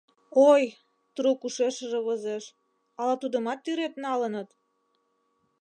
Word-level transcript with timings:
Ой...— 0.51 0.63
трук 1.15 1.39
ушешыже 1.47 1.99
возеш: 2.07 2.43
«Ала 2.99 3.15
тудынымат 3.21 3.59
тӱред 3.63 3.93
налыныт?» 4.03 4.49